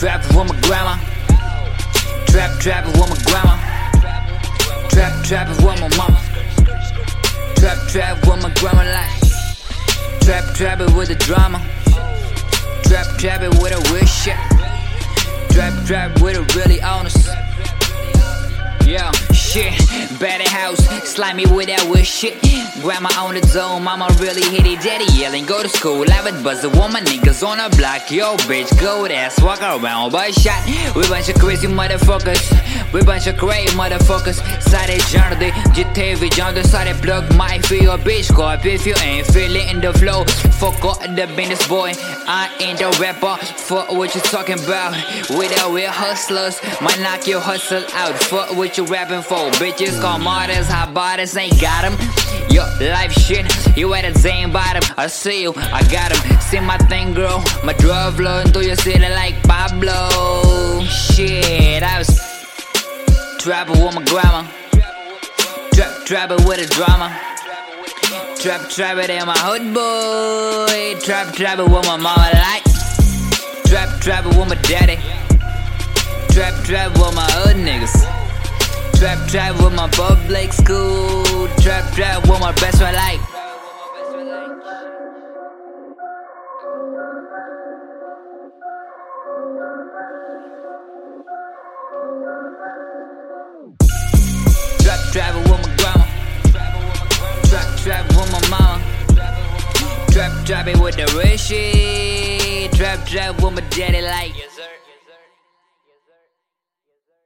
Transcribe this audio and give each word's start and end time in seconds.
trap 0.00 0.24
with 0.28 0.48
my 0.48 0.60
grandma. 0.62 0.96
Trap, 2.24 2.58
trap 2.58 2.86
with 2.86 3.10
my 3.10 3.16
grandma. 3.28 3.56
Trap, 4.88 5.24
trap 5.26 5.48
with 5.48 5.78
my 5.78 5.88
mama. 5.98 6.18
Trap, 7.56 7.76
trap 7.86 8.16
with 8.26 8.42
my 8.42 8.50
grandma 8.54 8.82
like. 8.96 9.20
Trap, 10.22 10.54
trap 10.54 10.80
it 10.80 10.90
with 10.96 11.08
the 11.08 11.16
drama. 11.16 11.58
Trap, 12.84 13.18
trap 13.18 13.42
it 13.42 13.50
with 13.60 13.72
a 13.72 13.92
real 13.92 14.06
shit. 14.06 14.38
Trap, 15.52 15.86
trap 15.86 16.18
with 16.22 16.34
a 16.34 16.58
really 16.58 16.80
honest 16.80 17.49
better 20.20 20.48
house. 20.50 20.78
Slimy 21.08 21.46
with 21.46 21.66
that 21.66 21.82
wish 21.90 22.08
shit. 22.08 22.36
Grandma 22.82 23.08
on 23.18 23.34
the 23.34 23.42
zone, 23.46 23.82
mama 23.82 24.06
really 24.20 24.42
hit 24.42 24.66
it. 24.66 24.80
Daddy 24.80 25.08
yelling, 25.18 25.46
go 25.46 25.62
to 25.62 25.68
school. 25.68 26.04
I 26.08 26.22
would 26.22 26.44
buzz 26.44 26.62
a 26.62 26.68
woman, 26.70 27.04
niggas 27.04 27.42
on 27.46 27.58
a 27.58 27.68
block. 27.76 28.10
Yo, 28.10 28.36
bitch, 28.46 28.70
go 28.80 29.06
ass, 29.06 29.40
walk 29.42 29.60
around, 29.62 30.12
but 30.12 30.32
shot. 30.34 30.62
We 30.94 31.08
bunch 31.08 31.28
of 31.30 31.36
crazy 31.40 31.66
motherfuckers. 31.66 32.44
We 32.92 33.02
bunch 33.02 33.26
of 33.26 33.36
crazy 33.38 33.74
motherfuckers. 33.74 34.38
Sare 34.70 34.98
जान 35.10 35.38
दे 35.38 35.50
जिथे 35.74 36.06
भी 36.20 36.28
जांदे 36.36 36.62
सारे 36.62 36.92
block. 37.00 37.24
my 37.36 37.58
feel 37.58 37.96
bitch 37.98 38.34
go 38.36 38.44
up 38.44 38.64
if 38.66 38.86
you 38.86 38.94
ain't 39.02 39.26
feeling 39.26 39.68
in 39.68 39.80
the 39.80 39.92
flow. 39.94 40.24
Fuck 40.60 40.84
all 40.84 40.98
the 41.00 41.26
business 41.36 41.66
boy. 41.66 41.92
I 42.26 42.50
ain't 42.60 42.80
a 42.80 42.90
rapper. 43.00 43.36
Fuck 43.68 43.92
what 43.92 44.14
you 44.14 44.20
talking 44.20 44.60
about. 44.64 44.92
We 45.30 45.48
the 45.48 45.70
real 45.72 45.90
hustlers. 45.90 46.60
Might 46.80 47.00
knock 47.00 47.26
your 47.26 47.40
hustle 47.40 47.84
out. 47.94 48.14
Fuck 48.30 48.56
what 48.56 48.76
you 48.76 48.84
rapping 48.84 49.22
for. 49.22 49.50
Bitches 49.62 50.00
call 50.00 50.09
martyrs, 50.18 50.68
hot 50.68 50.94
bodies 50.94 51.36
ain't 51.36 51.60
got 51.60 51.84
'em. 51.84 51.96
Yo, 52.50 52.64
life 52.80 53.12
shit, 53.12 53.46
you 53.76 53.94
at 53.94 54.12
the 54.12 54.18
same 54.18 54.50
bottom. 54.52 54.82
I 54.98 55.06
see 55.06 55.42
you, 55.42 55.54
I 55.72 55.82
got 55.84 56.12
'em. 56.12 56.40
See 56.40 56.60
my 56.60 56.78
thing, 56.90 57.14
girl. 57.14 57.42
My 57.62 57.72
drug 57.74 58.16
flowing 58.16 58.50
through 58.52 58.66
your 58.66 58.76
city 58.76 59.08
like 59.08 59.40
Pablo. 59.44 60.84
Shit, 60.84 61.82
I 61.82 61.98
was 61.98 62.20
trapping 63.38 63.82
with 63.82 63.94
my 63.94 64.02
grandma. 64.02 64.44
Trap, 65.74 65.92
trapping 66.04 66.44
with 66.44 66.58
the 66.58 66.66
drama. 66.74 67.16
Trap, 68.40 68.68
trapping 68.70 69.10
in 69.10 69.26
my 69.26 69.38
hood, 69.38 69.72
boy. 69.72 70.96
Trap, 71.04 71.34
trapping 71.34 71.70
with 71.70 71.86
my 71.86 71.96
mama, 71.96 72.30
like. 72.32 72.64
Trap, 73.68 74.00
trapping 74.00 74.36
with 74.36 74.48
my 74.48 74.56
daddy. 74.56 74.98
Trap, 76.32 76.54
trap 76.64 76.92
with 76.98 77.14
my 77.14 77.30
hood 77.30 77.56
niggas. 77.56 77.79
Trap 79.30 79.62
with 79.62 79.72
my 79.74 79.88
public 79.90 80.52
school. 80.52 81.46
Trap, 81.62 81.94
trap 81.94 82.22
with 82.26 82.40
my 82.40 82.50
best 82.50 82.78
friend, 82.78 82.96
like. 82.96 83.20
Trap, 94.80 95.00
trap 95.12 95.34
with 95.36 95.48
my 95.48 95.76
grandma. 95.76 96.04
Trap, 97.44 97.78
trap 97.78 98.08
with 98.08 98.32
my 98.32 98.48
mama. 98.48 98.82
Trap, 100.10 100.44
trap 100.44 100.66
it 100.66 100.76
with 100.80 100.96
the 100.96 101.06
rich 101.16 101.40
shit. 101.42 102.72
Trap, 102.72 103.06
trap 103.06 103.40
with 103.40 103.54
my 103.54 103.60
daddy, 103.70 104.02
like. 104.02 104.34